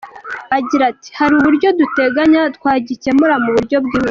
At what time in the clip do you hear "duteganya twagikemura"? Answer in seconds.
1.79-3.33